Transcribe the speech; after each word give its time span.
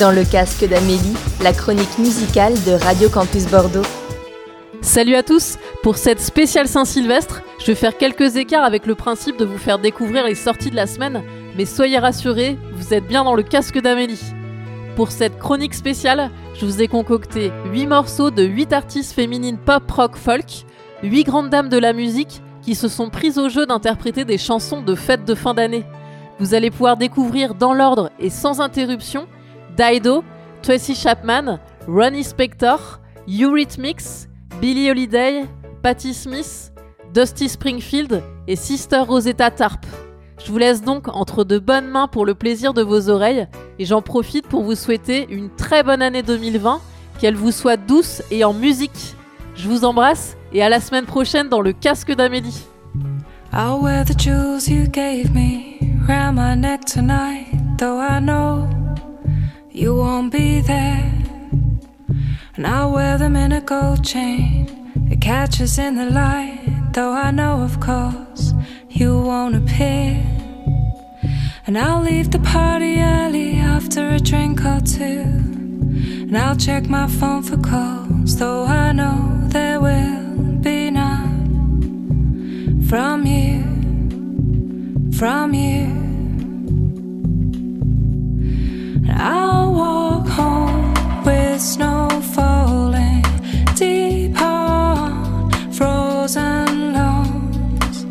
Dans 0.00 0.10
le 0.10 0.24
casque 0.24 0.66
d'Amélie, 0.66 1.14
la 1.42 1.52
chronique 1.52 1.98
musicale 1.98 2.54
de 2.64 2.72
Radio 2.72 3.08
Campus 3.08 3.46
Bordeaux. 3.46 3.84
Salut 4.80 5.14
à 5.14 5.22
tous 5.22 5.56
Pour 5.82 5.98
cette 5.98 6.20
spéciale 6.20 6.66
Saint-Sylvestre, 6.66 7.42
je 7.60 7.66
vais 7.66 7.74
faire 7.74 7.96
quelques 7.96 8.36
écarts 8.36 8.64
avec 8.64 8.86
le 8.86 8.94
principe 8.94 9.36
de 9.36 9.44
vous 9.44 9.58
faire 9.58 9.78
découvrir 9.78 10.24
les 10.24 10.34
sorties 10.34 10.70
de 10.70 10.76
la 10.76 10.86
semaine, 10.86 11.22
mais 11.56 11.66
soyez 11.66 11.98
rassurés, 11.98 12.58
vous 12.72 12.94
êtes 12.94 13.06
bien 13.06 13.24
dans 13.24 13.34
le 13.34 13.42
casque 13.42 13.78
d'Amélie. 13.78 14.32
Pour 14.96 15.12
cette 15.12 15.38
chronique 15.38 15.74
spéciale, 15.74 16.30
je 16.54 16.64
vous 16.64 16.82
ai 16.82 16.88
concocté 16.88 17.52
8 17.70 17.86
morceaux 17.86 18.30
de 18.30 18.42
8 18.42 18.72
artistes 18.72 19.12
féminines 19.12 19.58
pop, 19.58 19.88
rock, 19.90 20.16
folk, 20.16 20.64
8 21.02 21.24
grandes 21.24 21.50
dames 21.50 21.68
de 21.68 21.78
la 21.78 21.92
musique 21.92 22.42
qui 22.62 22.74
se 22.74 22.88
sont 22.88 23.10
prises 23.10 23.38
au 23.38 23.48
jeu 23.48 23.66
d'interpréter 23.66 24.24
des 24.24 24.38
chansons 24.38 24.82
de 24.82 24.94
fête 24.94 25.24
de 25.24 25.34
fin 25.34 25.54
d'année. 25.54 25.84
Vous 26.40 26.54
allez 26.54 26.70
pouvoir 26.70 26.96
découvrir 26.96 27.54
dans 27.54 27.74
l'ordre 27.74 28.10
et 28.18 28.30
sans 28.30 28.60
interruption 28.60 29.28
Dido, 29.76 30.24
Tracy 30.62 30.94
Chapman, 30.94 31.58
Ronnie 31.86 32.24
Spector, 32.24 33.00
Eurythmics, 33.28 34.28
Billie 34.60 34.90
Holiday, 34.90 35.44
Patti 35.82 36.14
Smith, 36.14 36.72
Dusty 37.12 37.48
Springfield 37.48 38.22
et 38.46 38.56
Sister 38.56 39.00
Rosetta 39.00 39.50
Tarp. 39.50 39.84
Je 40.44 40.50
vous 40.50 40.58
laisse 40.58 40.82
donc 40.82 41.08
entre 41.08 41.44
de 41.44 41.58
bonnes 41.58 41.88
mains 41.88 42.08
pour 42.08 42.26
le 42.26 42.34
plaisir 42.34 42.74
de 42.74 42.82
vos 42.82 43.08
oreilles 43.08 43.46
et 43.78 43.84
j'en 43.84 44.02
profite 44.02 44.46
pour 44.46 44.62
vous 44.62 44.74
souhaiter 44.74 45.26
une 45.30 45.50
très 45.50 45.82
bonne 45.82 46.02
année 46.02 46.22
2020, 46.22 46.80
qu'elle 47.18 47.36
vous 47.36 47.52
soit 47.52 47.76
douce 47.76 48.22
et 48.30 48.44
en 48.44 48.52
musique. 48.52 49.14
Je 49.54 49.68
vous 49.68 49.84
embrasse 49.84 50.36
et 50.52 50.62
à 50.62 50.68
la 50.68 50.80
semaine 50.80 51.06
prochaine 51.06 51.48
dans 51.48 51.60
le 51.60 51.72
casque 51.72 52.12
d'Amélie. 52.12 52.64
You 59.74 59.96
won't 59.96 60.32
be 60.32 60.60
there. 60.60 61.12
And 62.56 62.64
I'll 62.66 62.92
wear 62.92 63.18
them 63.18 63.34
in 63.34 63.50
a 63.50 63.60
gold 63.60 64.04
chain 64.04 64.70
It 65.10 65.20
catches 65.20 65.78
in 65.78 65.96
the 65.96 66.08
light, 66.08 66.92
though 66.92 67.10
I 67.10 67.32
know, 67.32 67.62
of 67.62 67.80
course, 67.80 68.54
you 68.88 69.18
won't 69.18 69.56
appear. 69.56 70.24
And 71.66 71.76
I'll 71.76 72.00
leave 72.00 72.30
the 72.30 72.38
party 72.38 73.00
early 73.00 73.56
after 73.56 74.10
a 74.10 74.20
drink 74.20 74.64
or 74.64 74.80
two. 74.80 75.24
And 76.28 76.38
I'll 76.38 76.56
check 76.56 76.88
my 76.88 77.08
phone 77.08 77.42
for 77.42 77.56
calls, 77.56 78.36
though 78.36 78.64
I 78.64 78.92
know 78.92 79.40
there 79.48 79.80
will 79.80 80.58
be 80.60 80.90
none 80.90 82.84
from 82.88 83.26
you, 83.26 83.62
from 85.18 85.52
you. 85.52 86.03
I'll 89.16 89.72
walk 89.72 90.26
home 90.26 90.94
with 91.24 91.60
snow 91.60 92.08
falling 92.34 93.22
deep 93.74 94.40
on 94.40 95.50
frozen 95.72 96.92
lawns. 96.92 98.04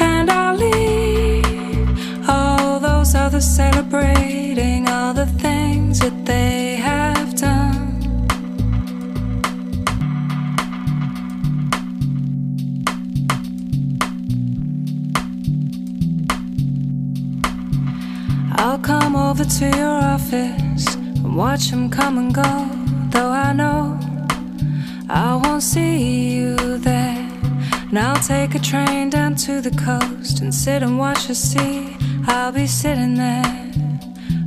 And 0.00 0.30
I'll 0.30 0.56
leave 0.56 2.28
all 2.28 2.80
those 2.80 3.14
others 3.14 3.46
celebrating 3.46 4.88
all 4.88 5.14
the 5.14 5.26
things 5.26 6.00
that 6.00 6.24
they 6.24 6.76
come 18.88 19.16
over 19.16 19.44
to 19.44 19.66
your 19.76 19.98
office 20.14 20.94
and 20.94 21.36
watch 21.36 21.68
them 21.68 21.90
come 21.90 22.16
and 22.16 22.32
go. 22.32 22.50
Though 23.10 23.28
I 23.28 23.52
know 23.52 24.00
I 25.10 25.38
won't 25.42 25.62
see 25.62 26.36
you 26.36 26.56
there. 26.78 27.28
And 27.90 27.98
I'll 27.98 28.22
take 28.22 28.54
a 28.54 28.58
train 28.58 29.10
down 29.10 29.34
to 29.46 29.60
the 29.60 29.72
coast 29.72 30.40
and 30.40 30.54
sit 30.54 30.82
and 30.82 30.98
watch 30.98 31.26
the 31.26 31.34
sea. 31.34 31.98
I'll 32.26 32.50
be 32.50 32.66
sitting 32.66 33.14
there 33.14 33.70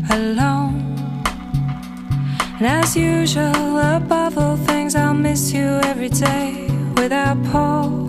alone. 0.10 0.76
And 2.58 2.66
as 2.66 2.98
usual, 2.98 3.78
above 3.78 4.40
all 4.40 4.58
things, 4.58 4.96
I'll 4.96 5.14
miss 5.14 5.54
you 5.54 5.68
every 5.92 6.10
day 6.10 6.68
without 6.96 7.38
pause. 7.52 8.01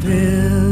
Thrill 0.00 0.67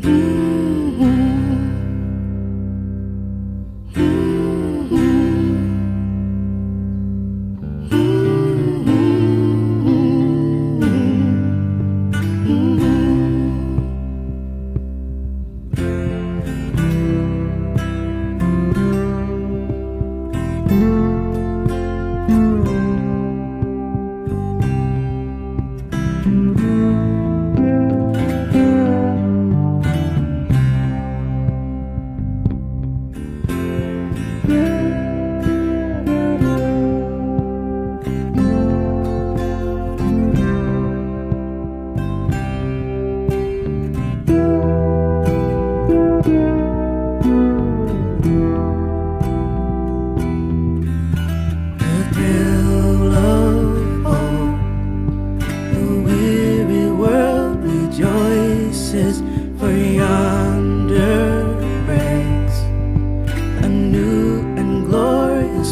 The 0.00 0.39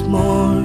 morn. 0.02 0.57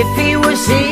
if 0.00 0.16
he 0.16 0.34
was 0.34 0.66
here. 0.66 0.89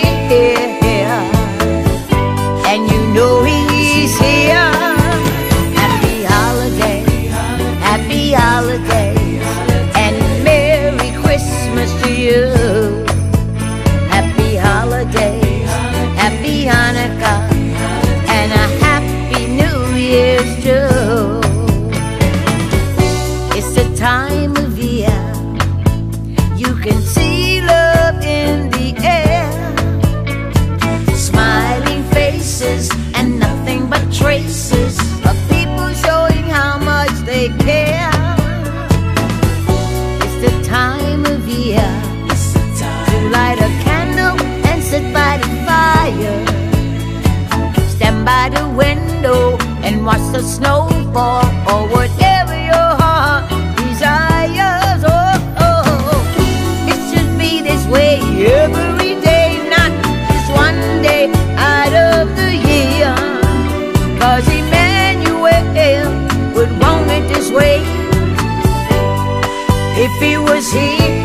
Every 58.49 59.21
day, 59.21 59.57
not 59.69 59.93
just 60.31 60.49
one 60.53 61.03
day 61.03 61.31
out 61.57 61.93
of 61.93 62.35
the 62.37 62.51
year. 62.71 63.15
Cause 64.19 64.47
Emmanuel 64.49 66.09
would 66.55 66.73
want 66.81 67.11
it 67.11 67.29
this 67.33 67.51
way 67.51 67.83
if 70.05 70.13
he 70.23 70.39
was 70.39 70.73
here. 70.73 71.18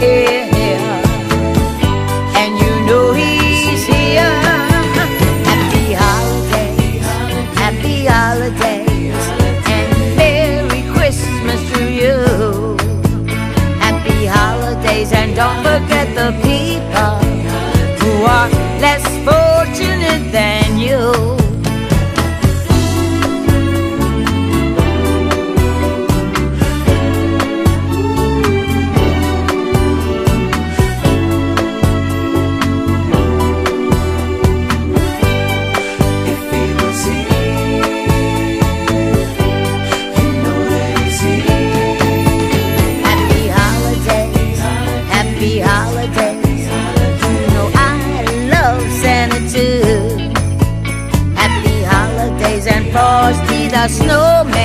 postidas 52.93 54.00
no 54.05 54.43
me 54.45 54.62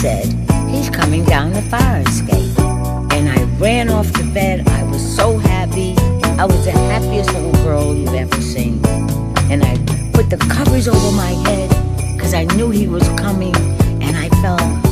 said, 0.00 0.24
he's 0.70 0.88
coming 0.88 1.22
down 1.26 1.52
the 1.52 1.60
fire 1.60 2.00
escape. 2.00 2.58
And 3.12 3.28
I 3.28 3.42
ran 3.58 3.90
off 3.90 4.10
to 4.14 4.24
bed. 4.32 4.66
I 4.66 4.82
was 4.84 5.02
so 5.16 5.36
happy. 5.36 5.94
I 6.38 6.46
was 6.46 6.64
the 6.64 6.70
happiest 6.72 7.34
little 7.34 7.52
girl 7.62 7.94
you've 7.94 8.14
ever 8.14 8.40
seen. 8.40 8.80
And 9.50 9.62
I 9.62 9.76
put 10.14 10.30
the 10.30 10.38
covers 10.48 10.88
over 10.88 11.14
my 11.14 11.32
head 11.46 11.68
because 12.16 12.32
I 12.32 12.44
knew 12.44 12.70
he 12.70 12.86
was 12.88 13.06
coming 13.20 13.54
and 14.00 14.16
I 14.16 14.30
fell 14.40 14.89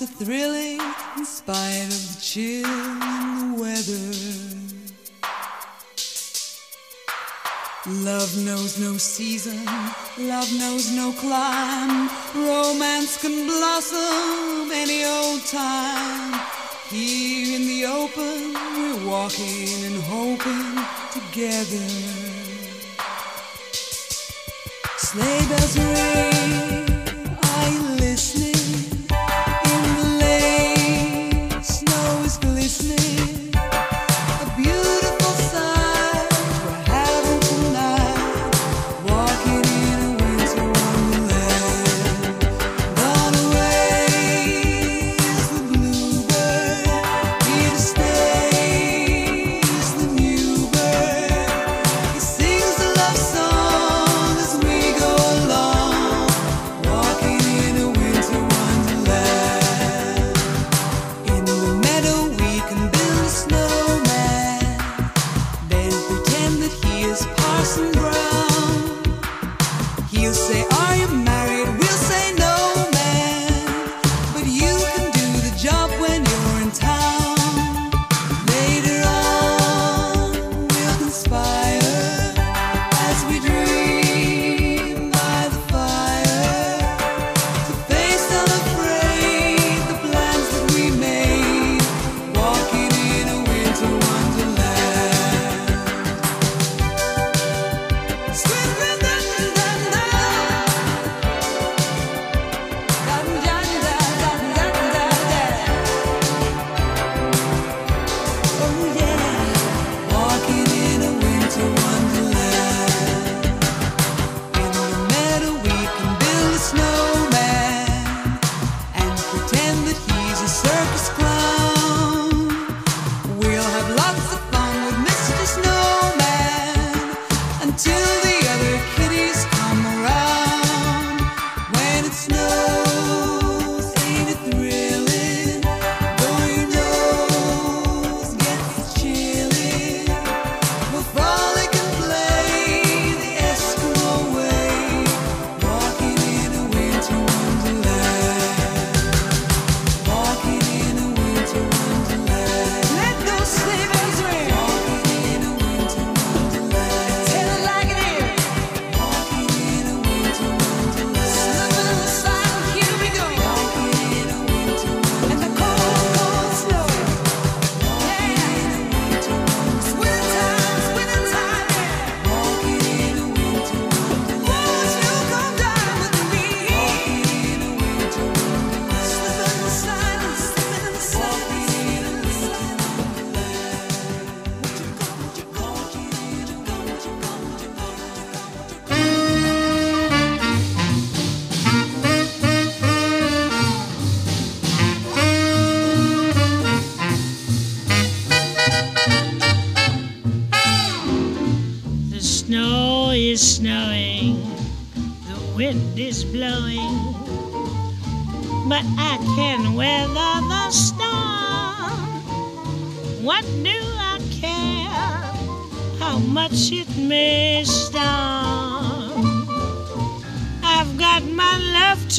Are 0.00 0.06
thrilling 0.06 0.80
in 1.16 1.24
spite 1.24 1.88
of 1.88 2.14
the 2.14 2.18
chill 2.20 2.64
in 2.64 3.50
the 3.50 3.60
weather. 3.60 4.14
Love 8.04 8.36
knows 8.44 8.78
no 8.78 8.96
season, 8.96 9.64
love 10.16 10.52
knows 10.56 10.94
no 10.94 11.10
clime. 11.14 12.08
Romance 12.32 13.20
can 13.20 13.46
blossom 13.48 14.70
any 14.72 15.04
old 15.04 15.44
time. 15.46 16.40
Here 16.90 17.56
in 17.56 17.66
the 17.66 17.86
open, 17.86 18.54
we're 18.76 19.04
walking 19.04 19.84
and 19.84 20.00
hoping 20.04 20.78
together. 21.10 21.88
Sleigh 24.98 25.46
bells 25.48 25.76
ring, 25.76 26.57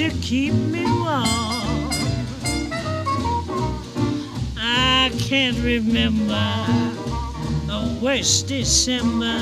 to 0.10 0.16
keep 0.22 0.54
me 0.54 0.84
warm. 0.84 1.90
I 4.58 5.12
can't 5.20 5.58
remember 5.60 6.56
the 7.68 8.00
worst 8.02 8.48
December. 8.48 9.42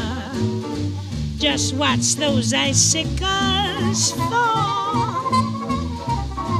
Just 1.37 1.75
watch 1.75 2.15
those 2.15 2.53
icicles 2.53 4.11
fall. 4.11 5.31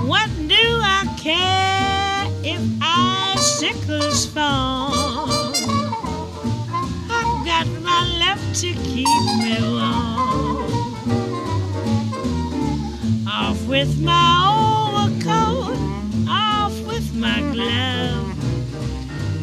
What 0.06 0.30
do 0.48 0.56
I 0.56 1.04
care 1.20 2.28
if 2.44 2.62
icicles 2.82 4.26
fall? 4.28 5.54
I've 7.10 7.46
got 7.46 7.68
my 7.82 8.02
love 8.20 8.54
to 8.62 8.74
keep 8.74 9.08
me 9.42 9.58
warm. 9.60 10.07
With 13.80 14.02
my 14.02 14.98
overcoat, 14.98 15.78
off 16.28 16.74
with 16.88 17.14
my 17.14 17.40
glove. 17.54 18.26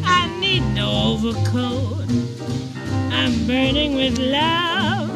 I 0.03 0.27
need 0.41 0.61
no 0.73 0.89
overcoat. 1.13 2.03
I'm 3.13 3.47
burning 3.47 3.95
with 3.95 4.19
love. 4.19 5.09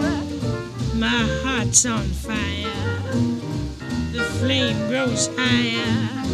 My 0.95 1.21
heart's 1.43 1.85
on 1.85 2.05
fire. 2.27 3.03
The 4.13 4.23
flame 4.39 4.77
grows 4.87 5.29
higher. 5.35 6.25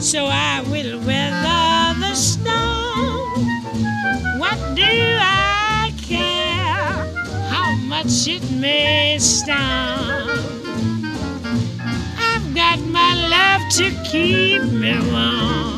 So 0.00 0.26
I 0.26 0.60
will 0.70 0.98
weather 1.06 1.98
the 1.98 2.14
storm. 2.14 3.40
What 4.38 4.58
do 4.76 4.84
I 4.84 5.94
care 6.02 7.08
how 7.48 7.74
much 7.88 8.28
it 8.28 8.44
may 8.50 9.16
storm? 9.18 10.53
Love 13.30 13.62
to 13.70 13.90
keep 14.04 14.62
me 14.62 14.92
warm. 15.10 15.73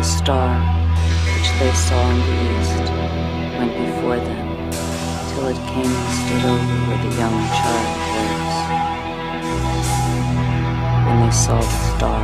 The 0.00 0.06
star 0.06 0.58
which 1.36 1.50
they 1.60 1.70
saw 1.72 2.10
in 2.10 2.18
the 2.20 2.24
east 2.58 2.90
went 3.58 3.72
before 3.76 4.16
them 4.16 4.70
till 5.28 5.46
it 5.48 5.60
came 5.68 5.84
and 5.84 6.10
stood 6.16 6.44
over 6.48 6.76
where 6.88 7.00
the 7.04 7.12
young 7.18 7.38
child 7.58 7.98
was. 8.14 8.54
When 11.06 11.16
they 11.20 11.30
saw 11.30 11.60
the 11.60 11.80
star, 11.98 12.22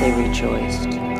they 0.00 0.10
rejoiced. 0.12 1.15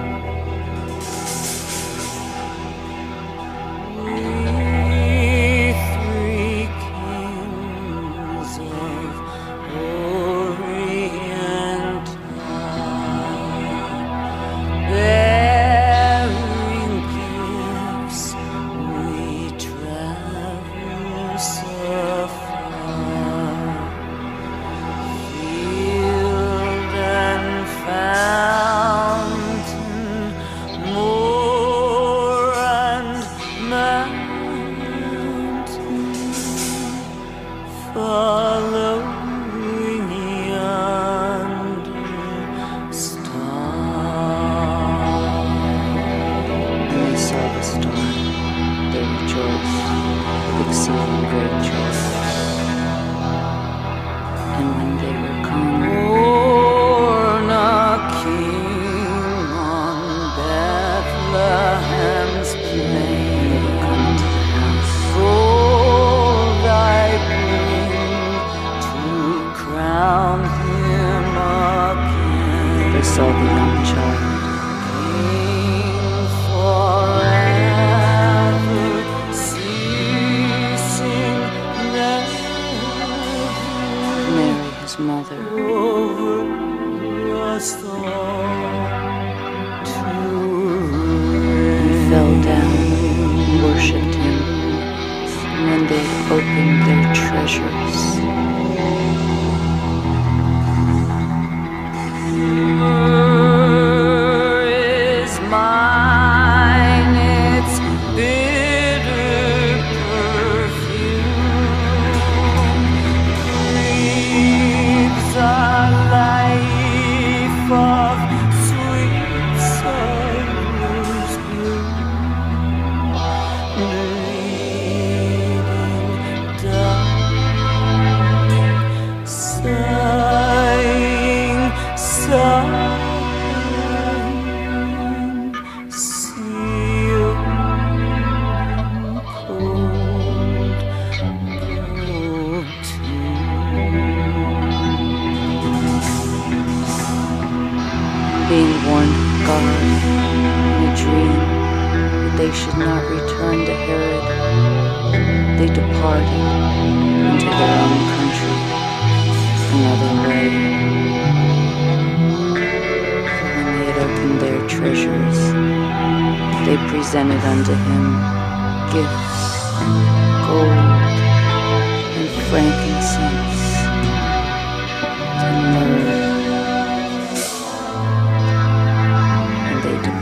grace, 49.46 50.64
could 50.64 50.74
see 50.74 50.92
great 51.30 51.64
truth. 51.64 52.05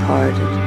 Hearted. 0.05 0.63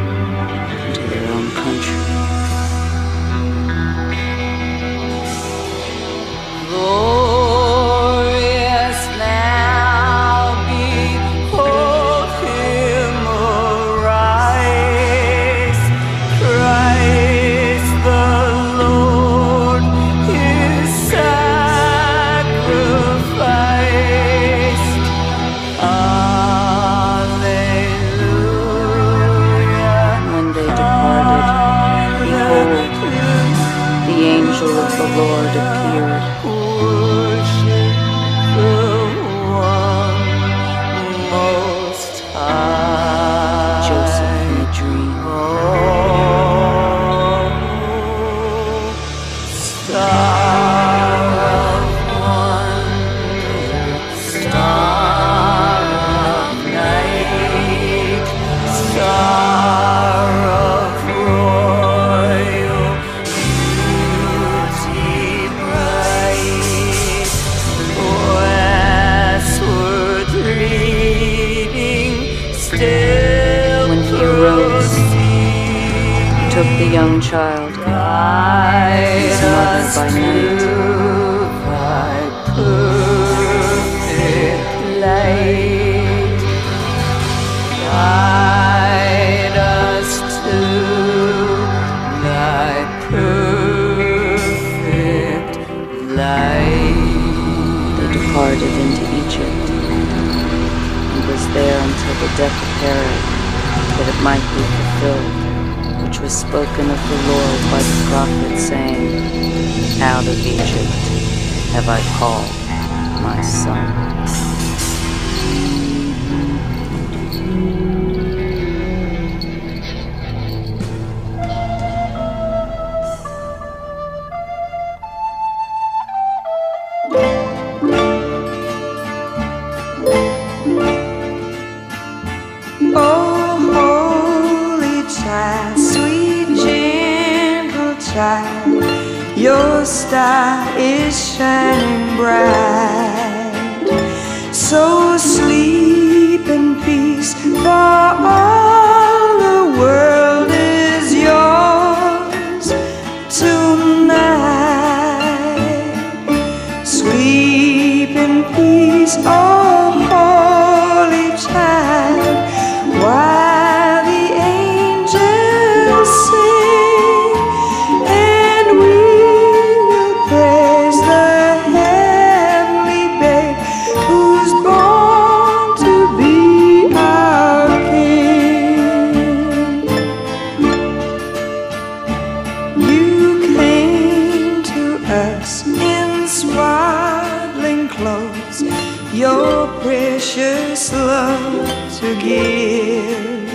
your 189.14 189.68
precious 189.82 190.92
love 190.94 192.00
to 192.00 192.16
give. 192.22 193.50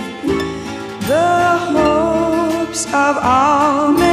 The 1.07 1.57
hopes 1.73 2.85
of 2.87 3.17
all 3.21 3.91
men. 3.91 4.12